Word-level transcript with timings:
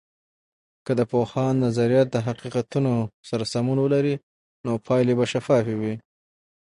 که 0.85 0.91
د 0.99 1.01
پوهاند 1.11 1.57
نظریات 1.65 2.07
د 2.11 2.17
حقیقتونو 2.27 2.93
سره 3.29 3.43
سمون 3.53 3.77
ولري، 3.81 4.15
نو 4.65 4.71
پایلې 4.85 5.13
به 5.19 5.25
شفافې 5.33 5.75
وي. 5.81 5.95